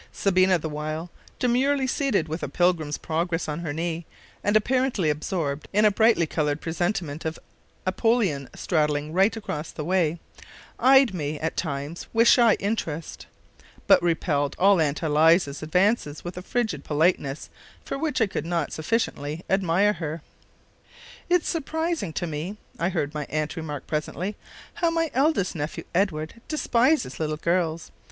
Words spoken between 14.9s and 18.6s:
Eliza's advances with a frigid politeness for which I could